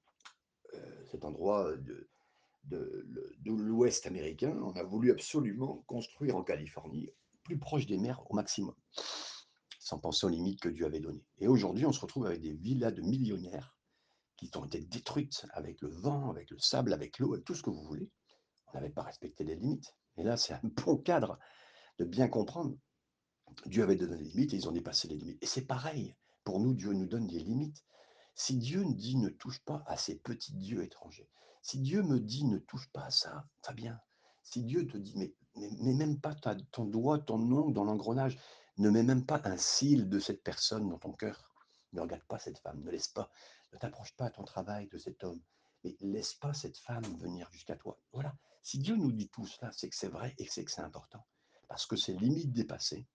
[1.12, 2.10] cet endroit de,
[2.66, 3.06] de,
[3.40, 7.10] de l'ouest américain, on a voulu absolument construire en Californie,
[7.44, 8.76] plus proche des mers au maximum,
[9.80, 11.26] sans penser aux limites que Dieu avait données.
[11.40, 13.76] Et aujourd'hui, on se retrouve avec des villas de millionnaires
[14.38, 17.64] qui ont été détruites avec le vent, avec le sable, avec l'eau, avec tout ce
[17.64, 18.10] que vous voulez.
[18.68, 19.96] On n'avait pas respecté les limites.
[20.18, 21.38] Et là, c'est un bon cadre
[21.98, 22.78] de bien comprendre.
[23.66, 25.44] Dieu avait donné des limites et ils ont dépassé les limites.
[25.44, 26.16] Et c'est pareil.
[26.44, 27.84] Pour nous, Dieu nous donne des limites.
[28.40, 31.30] Si Dieu nous dit ne touche pas à ces petits dieux étrangers,
[31.62, 34.00] si Dieu me dit ne touche pas à ça, bien.
[34.44, 36.36] Si Dieu te dit mais, mais, même pas
[36.72, 38.40] ton doigt, ton ongle dans l'engrenage,
[38.78, 41.54] ne mets même pas un cil de cette personne dans ton cœur.
[41.92, 43.30] Ne regarde pas cette femme, ne laisse pas,
[43.74, 45.42] ne t'approche pas à ton travail de cet homme,
[45.84, 48.00] mais laisse pas cette femme venir jusqu'à toi.
[48.14, 48.34] Voilà.
[48.64, 51.26] Si Dieu nous dit tout cela, c'est que c'est vrai et c'est que c'est important.
[51.68, 53.06] Parce que ces limites dépassées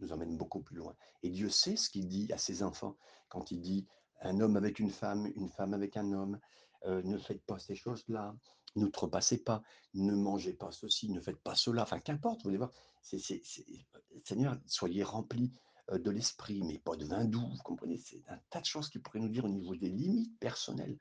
[0.00, 0.94] nous emmènent beaucoup plus loin.
[1.22, 2.98] Et Dieu sait ce qu'il dit à ses enfants
[3.30, 3.86] quand il dit
[4.22, 6.38] un homme avec une femme, une femme avec un homme,
[6.86, 8.34] euh, ne faites pas ces choses-là,
[8.76, 9.62] n'outrepassez pas,
[9.94, 15.02] ne mangez pas ceci, ne faites pas cela, enfin qu'importe, vous voulez voir, Seigneur, soyez
[15.02, 15.52] remplis
[15.90, 18.88] euh, de l'esprit, mais pas de vin doux, vous comprenez, c'est un tas de choses
[18.88, 20.98] qu'il pourrait nous dire au niveau des limites personnelles,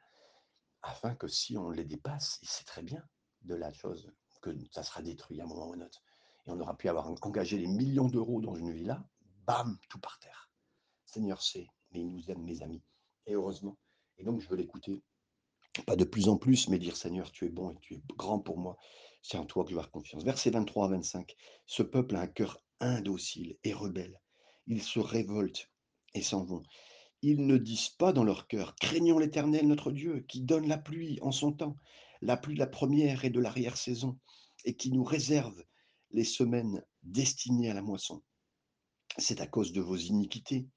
[0.81, 3.03] afin que si on les dépasse, et c'est très bien
[3.41, 6.03] de la chose, que ça sera détruit à un moment ou un autre,
[6.45, 9.03] et on aura pu avoir engagé des millions d'euros dans une villa,
[9.45, 10.49] bam, tout par terre.
[11.05, 12.83] Seigneur sait, mais il nous aime, mes amis,
[13.27, 13.77] et heureusement.
[14.17, 15.01] Et donc, je veux l'écouter
[15.83, 18.39] pas de plus en plus, mais dire Seigneur, tu es bon et tu es grand
[18.39, 18.77] pour moi.
[19.21, 20.23] C'est en toi que je vais avoir confiance.
[20.23, 21.35] Verset 23 à 25.
[21.65, 24.21] Ce peuple a un cœur indocile et rebelle.
[24.67, 25.69] Ils se révoltent
[26.13, 26.63] et s'en vont.
[27.21, 31.19] Ils ne disent pas dans leur cœur, craignons l'Éternel notre Dieu, qui donne la pluie
[31.21, 31.77] en son temps,
[32.21, 34.19] la pluie de la première et de l'arrière-saison,
[34.63, 35.63] et qui nous réserve
[36.11, 38.21] les semaines destinées à la moisson.
[39.17, 40.67] C'est à cause de vos iniquités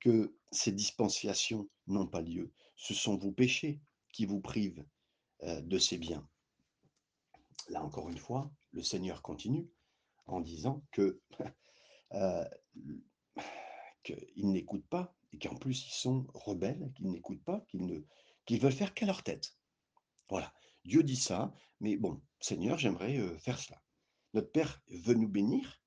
[0.00, 2.52] que ces dispensations n'ont pas lieu.
[2.76, 3.80] Ce sont vos péchés
[4.12, 4.84] qui vous prive
[5.42, 6.28] de ses biens.
[7.68, 9.68] Là encore une fois, le Seigneur continue
[10.26, 11.20] en disant que
[14.02, 18.72] qu'ils n'écoutent pas et qu'en plus ils sont rebelles, qu'ils n'écoutent pas, qu'ils ne veulent
[18.72, 19.56] faire qu'à leur tête.
[20.28, 20.52] Voilà,
[20.84, 23.80] Dieu dit ça, mais bon, Seigneur, j'aimerais euh, faire cela.
[24.34, 25.80] Notre Père veut nous bénir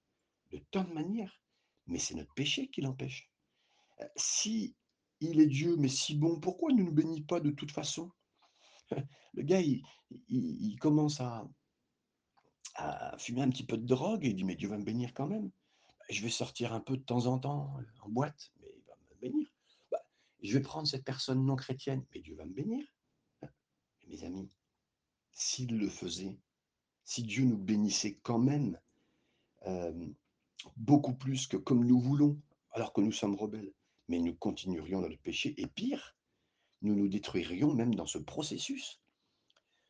[0.52, 1.42] de tant de manières,
[1.88, 3.30] mais c'est notre péché qui l'empêche.
[4.16, 4.76] Si
[5.20, 8.12] il est Dieu, mais si bon, pourquoi ne nous bénit pas de toute façon?
[9.34, 11.48] Le gars, il, commence à,
[13.18, 15.28] fumer un petit peu de drogue et il dit, mais Dieu va me bénir quand
[15.28, 15.52] même.
[16.10, 18.96] Je vais sortir un peu de temps en temps euh, en boîte, mais il va
[18.96, 19.48] me bénir.
[19.92, 20.02] Bah,
[20.42, 22.86] je vais prendre cette personne non chrétienne, mais Dieu va me bénir.
[24.08, 24.50] Mes amis,
[25.32, 26.40] s'il le faisait,
[27.04, 28.80] si Dieu nous bénissait quand même,
[29.68, 30.08] euh,
[30.78, 33.74] beaucoup plus que comme nous voulons, alors que nous sommes rebelles,
[34.10, 36.18] mais nous continuerions dans le péché, et pire,
[36.82, 39.02] nous nous détruirions même dans ce processus.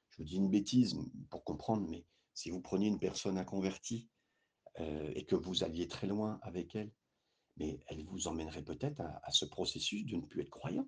[0.10, 0.97] Je vous dis une bêtise
[1.29, 4.10] pour comprendre, mais si vous preniez une personne inconvertie
[4.79, 6.91] euh, et que vous alliez très loin avec elle,
[7.58, 10.88] mais elle vous emmènerait peut-être à, ce processus de ne plus être croyant.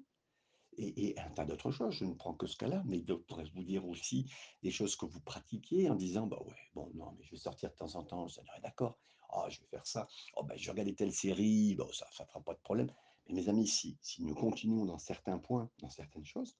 [0.78, 3.64] Et, un tas d'autres choses, je ne prends que ce cas-là, mais d'autres pourraient vous
[3.64, 4.32] dire aussi
[4.64, 7.70] des choses que vous pratiquiez en disant, bah ouais, bon, non, mais je vais sortir
[7.72, 8.98] de temps en temps, ça est d'accord,
[9.34, 12.42] oh, je vais faire ça, oh, bah, je vais regarder telle série, ça ne fera
[12.42, 12.90] pas de problème.
[13.32, 16.58] Mais mes amis, si, nous continuons dans certains points, dans certaines choses,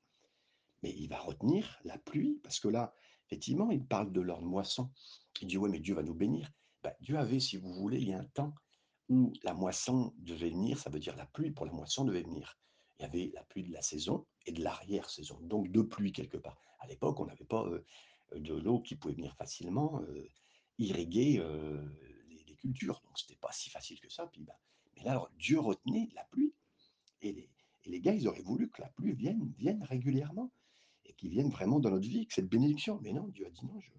[0.82, 2.94] mais il va retenir la pluie, parce que là,
[3.28, 4.90] effectivement, il parle de leur moisson.
[5.42, 6.52] Il dit, ouais, mais Dieu va nous bénir.
[6.82, 8.56] Bah, Dieu avait, si vous voulez, il y a un temps
[9.10, 12.58] où la moisson devait venir, ça veut dire la pluie pour la moisson devait venir.
[12.98, 16.38] Il y avait la pluie de la saison et de l'arrière-saison, donc deux pluies quelque
[16.38, 16.58] part.
[16.80, 17.84] À l'époque, on n'avait pas euh,
[18.36, 20.28] de l'eau qui pouvait venir facilement euh,
[20.78, 21.86] irriguer euh,
[22.30, 24.28] les, cultures, donc c'était pas si facile que ça.
[24.28, 24.54] Puis, bah,
[24.96, 26.54] mais là, Dieu retenait la pluie
[27.22, 27.50] et
[27.86, 30.52] les, gars, ils auraient voulu que la pluie vienne, vienne régulièrement
[31.06, 33.00] et qu'ils viennent vraiment dans notre vie, que cette bénédiction.
[33.02, 33.92] Mais non, Dieu a dit non, je,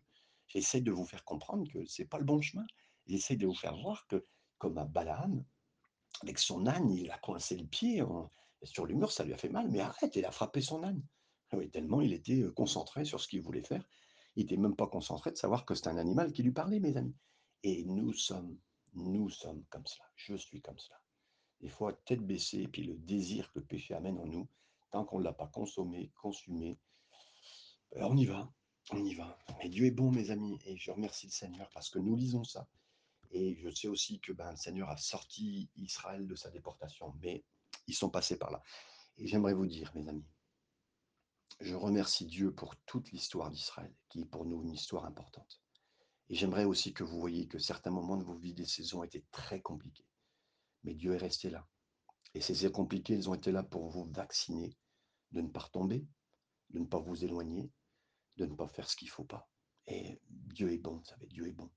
[0.47, 2.67] j'essaie de vous faire comprendre que c'est pas le bon chemin.
[3.07, 4.25] J'essaie de vous faire voir que,
[4.59, 5.45] comme à Balaam,
[6.23, 8.03] avec son âne, il a coincé le pied
[8.65, 11.03] sur le ça lui a fait mal, mais arrête, il a frappé son âne.
[11.51, 13.85] Ah tellement il était euh, concentré sur ce qu'il voulait faire.
[14.37, 16.97] Il n'était même pas concentré de savoir que c'était un animal qui lui parlait, mes
[16.97, 17.15] amis.
[17.63, 18.59] Et nous sommes,
[18.95, 20.07] nous sommes comme cela.
[20.17, 21.02] Je suis comme cela.
[21.63, 24.49] Des fois, tête baissée, et puis le désir que le péché amène en nous,
[24.91, 26.79] tant qu'on ne l'a pas consommé, consumé,
[27.95, 28.53] ben, on y va,
[28.91, 29.39] on y va.
[29.59, 32.45] Mais Dieu est bon, mes amis, et je remercie le Seigneur parce que nous lisons
[32.45, 32.69] ça.
[33.31, 37.45] Et je sais aussi que ben, le Seigneur a sorti Israël de sa déportation, mais
[37.87, 38.63] ils sont passés par là.
[39.17, 40.27] Et j'aimerais vous dire, mes amis,
[41.61, 45.63] je remercie Dieu pour toute l'histoire d'Israël, qui est pour nous une histoire importante.
[46.29, 49.25] Et j'aimerais aussi que vous voyez que certains moments de vos vies, des saisons étaient
[49.31, 50.07] très compliqués.
[50.85, 51.67] Mais Dieu est resté là.
[52.35, 54.77] Et ces saisons compliquées, elles ont été là pour vous vacciner
[55.33, 56.07] de ne pas retomber,
[56.71, 57.71] de ne pas vous éloigner,
[58.37, 59.49] de ne pas faire ce qu'il ne faut pas.
[59.87, 61.71] Et Dieu est bon, vous savez, Dieu est bon.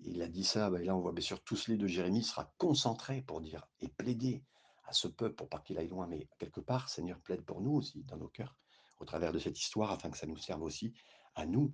[0.00, 2.22] Il a dit ça, ben là on voit bien sûr tout ce livre de Jérémie
[2.22, 4.44] sera concentré pour dire et plaider
[4.84, 6.06] à ce peuple pour pas qu'il aille loin.
[6.06, 8.56] Mais quelque part, Seigneur plaide pour nous aussi, dans nos cœurs,
[8.98, 10.92] au travers de cette histoire, afin que ça nous serve aussi
[11.34, 11.72] à nous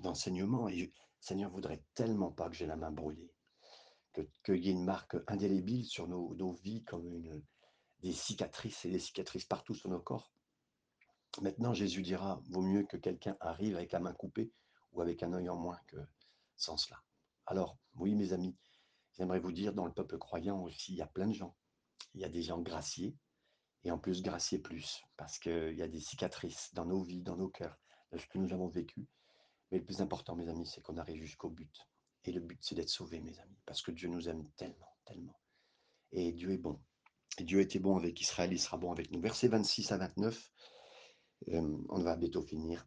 [0.00, 0.68] d'enseignement.
[0.68, 3.32] Et Seigneur voudrait tellement pas que j'ai la main brûlée,
[4.44, 7.42] qu'il y ait une marque indélébile sur nos, vies comme
[8.00, 10.32] des cicatrices et des cicatrices partout sur nos corps.
[11.40, 14.52] Maintenant, Jésus dira, vaut mieux que quelqu'un arrive avec la main coupée
[14.92, 15.96] ou avec un œil en moins que
[16.56, 17.02] sans cela.
[17.46, 18.56] Alors, oui, mes amis,
[19.12, 21.56] j'aimerais vous dire, dans le peuple croyant aussi, il y a plein de gens.
[22.14, 23.16] Il y a des gens graciés,
[23.84, 27.36] et en plus graciés plus, parce qu'il y a des cicatrices dans nos vies, dans
[27.36, 27.78] nos cœurs,
[28.12, 29.08] de ce que nous avons vécu.
[29.70, 31.88] Mais le plus important, mes amis, c'est qu'on arrive jusqu'au but.
[32.24, 35.40] Et le but, c'est d'être sauvé, mes amis, parce que Dieu nous aime tellement, tellement.
[36.12, 36.80] Et Dieu est bon.
[37.38, 39.20] Et Dieu était bon avec Israël, il sera bon avec nous.
[39.20, 40.50] Versets 26 à 29,
[41.48, 42.86] euh, on va bientôt finir.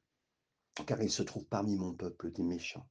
[0.85, 2.87] Car il se trouve parmi mon peuple des méchants.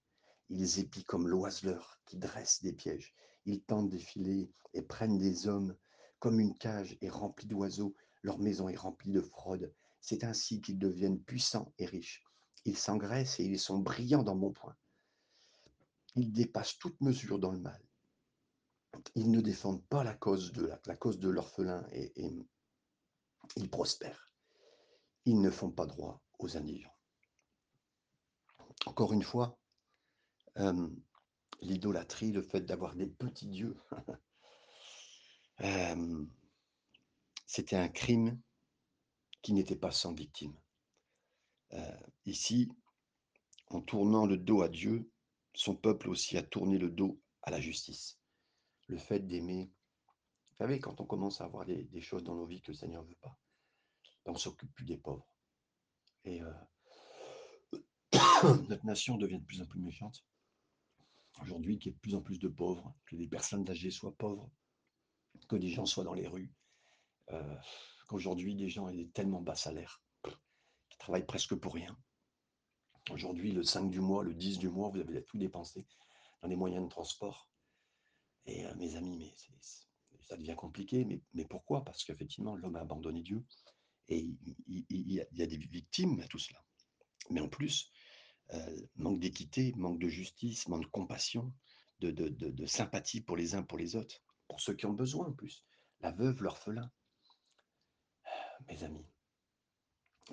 [0.49, 3.15] Ils épient comme l'oiseleur qui dresse des pièges.
[3.45, 5.77] Ils tentent des filets et prennent des hommes
[6.19, 7.95] comme une cage est remplie d'oiseaux.
[8.23, 9.75] Leur maison est remplie de fraude.
[10.01, 12.23] C'est ainsi qu'ils deviennent puissants et riches.
[12.65, 14.77] Ils s'engraissent et ils sont brillants dans mon point.
[16.15, 17.83] Ils dépassent toute mesure dans le mal.
[19.15, 22.47] Ils ne défendent pas la cause de, l'orphelin et, et
[23.57, 24.31] ils prospèrent.
[25.25, 26.95] Ils ne font pas droit aux indigents.
[28.87, 29.59] Encore une fois,
[30.59, 30.89] euh,
[31.61, 33.77] l'idolâtrie, le fait d'avoir des petits dieux,
[35.61, 36.27] euh,
[37.47, 38.41] c'était un crime
[39.43, 40.59] qui n'était pas sans victime.
[41.75, 42.69] Euh, ici,
[43.69, 45.11] en tournant le dos à Dieu,
[45.55, 48.19] son peuple aussi a tourné le dos à la justice.
[48.89, 49.71] Le fait d'aimer,
[50.47, 52.77] vous savez, quand on commence à avoir des, des choses dans nos vies que le
[52.77, 53.39] Seigneur ne veut pas,
[54.25, 55.27] ben on s'occupe plus des pauvres.
[56.25, 56.53] Et euh,
[58.69, 60.25] notre nation devient de plus en plus méchante.
[61.41, 64.17] Aujourd'hui, qu'il y ait de plus en plus de pauvres, que les personnes âgées soient
[64.17, 64.51] pauvres,
[65.49, 66.53] que des gens soient dans les rues,
[67.31, 67.57] euh,
[68.07, 70.03] qu'aujourd'hui des gens aient des tellement bas salaires,
[70.91, 71.97] qui travaillent presque pour rien.
[73.11, 75.85] Aujourd'hui, le 5 du mois, le 10 du mois, vous avez tout dépensé
[76.41, 77.49] dans les moyens de transport.
[78.47, 79.35] Et euh, mes amis, mais
[80.29, 81.23] ça devient compliqué.
[81.35, 81.85] Mais, pourquoi?
[81.85, 83.45] Parce qu'effectivement, l'homme a abandonné Dieu.
[84.09, 84.29] Et
[84.67, 86.65] il, y a, des victimes à tout cela.
[87.31, 87.91] Mais en plus,
[88.53, 91.53] euh, manque d'équité, manque de justice, manque de compassion,
[92.01, 95.33] de, de, sympathie pour les uns pour les autres, pour ceux qui ont besoin en
[95.33, 95.65] plus.
[96.01, 96.91] La veuve, l'orphelin.
[98.69, 99.07] Mes amis,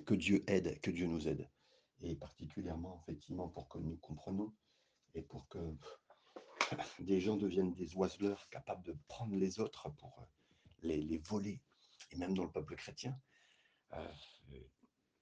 [0.05, 1.49] que Dieu aide, que Dieu nous aide.
[2.01, 4.53] Et particulièrement, effectivement, pour que nous comprenions
[5.15, 5.59] et pour que
[6.99, 10.25] des gens deviennent des oiseleurs capables de prendre les autres pour euh,
[10.83, 11.61] les, voler.
[12.11, 13.19] Et même dans le peuple chrétien,
[13.93, 14.11] euh,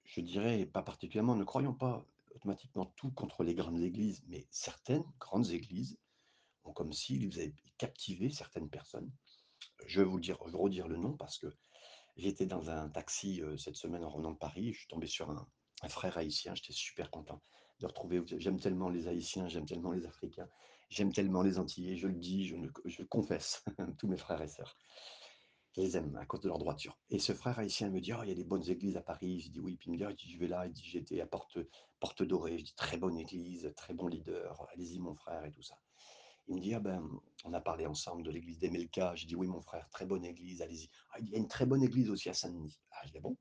[0.04, 5.04] je dirais pas particulièrement, ne croyons pas automatiquement tout contre les grandes églises, mais certaines
[5.18, 5.98] grandes églises
[6.64, 9.10] ont comme s'ils avaient captivé certaines personnes.
[9.86, 11.48] Je vais vous dire, redire le nom parce que
[12.16, 15.30] j'étais dans un taxi euh, cette semaine en revenant de Paris, je suis tombé sur
[15.30, 15.48] un,
[15.88, 17.40] frère haïtien, j'étais super content
[17.80, 20.48] de retrouver, j'aime tellement les haïtiens, j'aime tellement les africains,
[20.90, 23.64] j'aime tellement les antillais, je le dis, je, je confesse,
[23.98, 24.76] tous mes frères et sœurs.
[25.76, 26.98] Je les aime à cause de leur droiture.
[27.10, 29.40] Et ce frère haïtien me dit oh, il y a des bonnes églises à Paris.
[29.40, 29.76] Je dis Oui.
[29.76, 30.66] Puis il me dit oh, Je vais là.
[30.66, 31.58] Il dit J'étais à Porte,
[32.22, 32.58] Dorée.
[32.58, 34.66] Je dis Très bonne église, très bon leader.
[34.72, 35.78] Allez-y, mon frère, et tout ça.
[36.48, 37.08] Il me dit ah ben,
[37.44, 39.14] On a parlé ensemble de l'église d'Emelka.
[39.14, 40.62] Je dis Oui, mon frère, très bonne église.
[40.62, 40.90] Allez-y.
[41.12, 42.80] Ah, il y a une très bonne église aussi à Saint-Denis.
[42.90, 43.36] Ah, je ah Bon?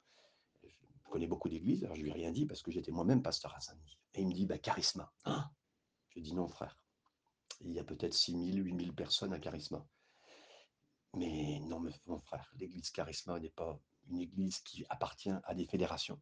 [1.08, 1.86] Je connais beaucoup d'églises.
[1.86, 3.98] Alors je lui ai rien dit parce que j'étais moi-même pasteur à Saint-Denis.
[4.14, 5.12] Et il me dit bah, Charisma.
[5.24, 5.50] Ah
[6.10, 6.78] je dis Non, frère.
[7.62, 9.88] Il y a peut-être 6 000, 8 000 personnes à Charisma.
[11.16, 16.22] Mais non, mon frère, l'église Charisma n'est pas une église qui appartient à des fédérations.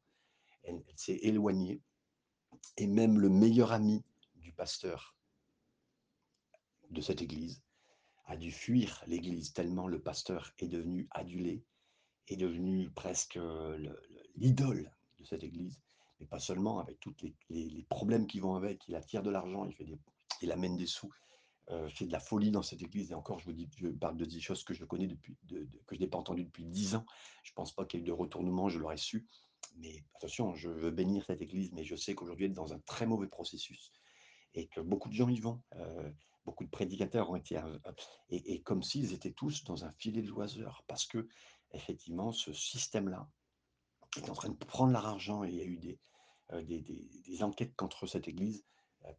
[0.64, 1.82] Elle, s'est éloignée.
[2.78, 4.04] Et même le meilleur ami
[4.36, 5.16] du pasteur
[6.92, 7.64] de cette église
[8.26, 11.64] a dû fuir l'église tellement le pasteur est devenu adulé,
[12.28, 13.40] est devenu presque
[14.36, 15.82] l'idole de cette église.
[16.20, 17.14] Mais pas seulement, avec tous
[17.50, 18.88] les, problèmes qui vont avec.
[18.88, 19.98] Il attire de l'argent, il,
[20.42, 21.12] il amène des sous,
[21.72, 23.12] euh, fait de la folie dans cette église.
[23.12, 25.36] Et encore, je vous dis, je parle de des choses que je connais depuis,
[25.88, 27.06] que je n'ai pas entendues depuis dix ans.
[27.44, 29.28] Je ne pense pas qu'il y ait eu de retournement, je l'aurais su.
[29.78, 32.80] Mais attention, je veux bénir cette église, mais je sais qu'aujourd'hui, elle est dans un
[32.80, 33.92] très mauvais processus
[34.54, 35.62] et que beaucoup de gens y vont.
[35.76, 36.12] Euh,
[36.46, 37.58] beaucoup de prédicateurs ont été.
[37.58, 37.78] Euh,
[38.30, 41.28] et, et, comme s'ils étaient tous dans un filet de loiseurs, parce que,
[41.72, 43.28] effectivement, ce système-là
[44.20, 46.00] est en train de prendre l'argent et il y a eu des,
[46.64, 48.64] des, des, enquêtes contre cette église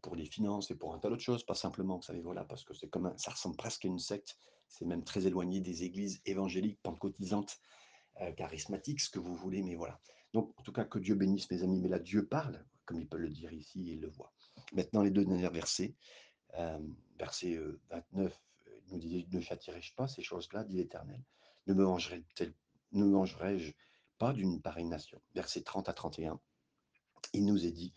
[0.02, 2.64] pour les finances et pour un tas d'autres choses, pas simplement, vous savez, voilà, parce
[2.64, 4.36] que c'est comme ça ressemble presque à une secte,
[4.68, 7.58] c'est même très éloigné des églises évangéliques, pentecôtisantes,
[8.20, 10.00] euh, charismatiques, ce que vous voulez, mais voilà.
[10.32, 13.08] Donc, en tout cas, que Dieu bénisse mes amis, mais là, Dieu parle, comme il
[13.08, 14.32] peut le dire ici, il le voit.
[14.72, 15.94] Maintenant, les deux derniers versets,
[17.18, 17.58] verset
[17.90, 18.40] 29,
[18.86, 21.22] il nous dit, ne châtirai-je pas ces choses-là, dit l'Éternel,
[21.66, 23.72] ne me mangerai-je
[24.18, 26.40] pas d'une nation Verset 30 à 31,
[27.32, 27.94] il nous est dit,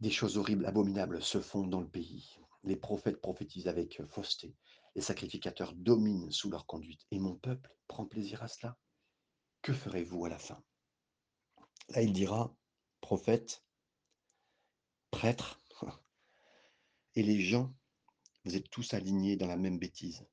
[0.00, 2.38] des choses horribles, abominables se font dans le pays.
[2.62, 4.54] Les prophètes prophétisent avec fausseté.
[4.94, 7.06] Les sacrificateurs dominent sous leur conduite.
[7.10, 8.76] Et mon peuple prend plaisir à cela.
[9.62, 10.62] Que ferez-vous à la fin?
[11.90, 12.54] Là, il dira,
[13.00, 13.64] prophète,
[15.10, 15.60] prêtre,
[17.14, 17.74] et les gens,
[18.44, 20.26] vous êtes tous alignés dans la même bêtise.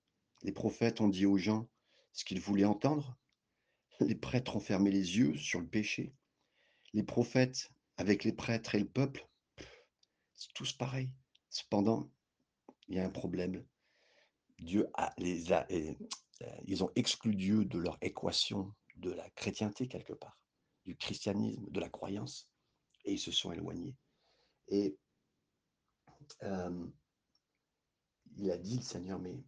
[0.44, 1.68] Les prophètes ont dit aux gens
[2.14, 3.18] ce qu'ils voulaient entendre.
[4.00, 6.14] Les prêtres ont fermé les yeux sur le péché.
[6.94, 9.28] Les prophètes, avec les prêtres et le peuple,
[10.34, 11.10] c'est tous pareil.
[11.50, 12.10] Cependant,
[12.88, 13.66] il y a un problème.
[14.60, 15.94] Dieu les euh,
[16.66, 20.38] ils ont exclu Dieu de leur équation de la chrétienté quelque part,
[20.84, 22.50] du christianisme, de la croyance,
[23.06, 23.96] et ils se sont éloignés.
[24.68, 24.98] Et
[26.44, 26.88] euh,
[28.38, 29.44] il a dit, le Seigneur, mais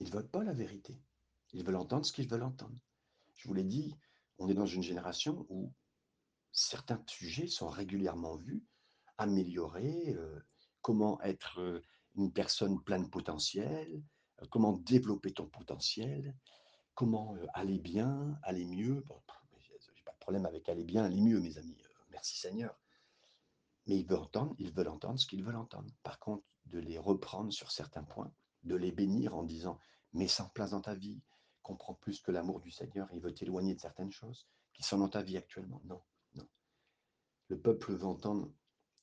[0.00, 1.00] ils veulent pas la vérité.
[1.52, 2.76] Ils veulent entendre ce qu'ils veulent entendre.
[3.42, 3.92] Je vous l'ai dit,
[4.38, 5.72] on est dans une génération où
[6.52, 8.62] certains sujets sont régulièrement vus
[9.18, 10.38] améliorer, euh,
[10.80, 11.82] comment être euh,
[12.14, 14.00] une personne pleine de potentiel,
[14.40, 16.36] euh, comment développer ton potentiel,
[16.94, 19.00] comment aller bien, aller mieux.
[19.08, 19.20] Bon,
[19.58, 21.76] j'ai pas de problème avec aller bien, aller mieux, mes amis.
[22.10, 22.78] merci Seigneur.
[23.88, 25.92] Mais ils veulent entendre, ils veulent entendre ce qu'ils veulent entendre.
[26.04, 28.32] Par contre, de les reprendre sur certains points,
[28.62, 29.80] de les bénir en disant
[30.12, 31.20] mets ça en place dans ta vie,
[31.62, 35.08] comprends plus que l'amour du Seigneur, il veut t'éloigner de certaines choses qui sont dans
[35.08, 35.80] ta vie actuellement.
[35.84, 36.00] Non,
[36.34, 36.46] non.
[37.48, 38.50] Le peuple veut entendre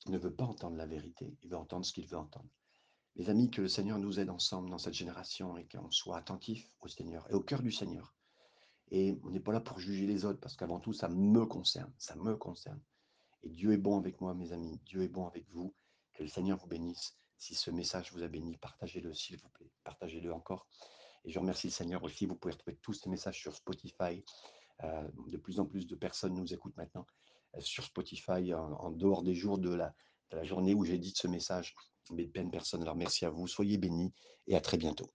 [0.08, 2.48] ne veut pas entendre la vérité, il veut entendre ce qu'il veut entendre.
[3.16, 6.70] Mes amis, que le Seigneur nous aide ensemble dans cette génération et qu'on soit attentif
[6.80, 8.14] au Seigneur et au cœur du Seigneur.
[8.90, 11.92] Et on n'est pas là pour juger les autres, parce qu'avant tout, ça me concerne,
[11.98, 12.80] ça me concerne.
[13.42, 15.74] Et Dieu est bon avec moi, mes amis, Dieu est bon avec vous.
[16.14, 17.16] Que le Seigneur vous bénisse.
[17.38, 19.70] Si ce message vous a béni, partagez-le, s'il vous plaît.
[19.84, 20.66] Partagez-le encore.
[21.24, 24.24] Et je remercie le Seigneur aussi, vous pouvez retrouver tous ces messages sur Spotify.
[24.84, 27.06] Euh, de plus en plus de personnes nous écoutent maintenant
[27.54, 29.94] euh, sur Spotify en, dehors des jours de la,
[30.30, 31.74] de journée où j'édite ce message.
[32.10, 34.12] Mais de peine personne, alors merci à vous, soyez bénis
[34.46, 35.10] et à très bientôt.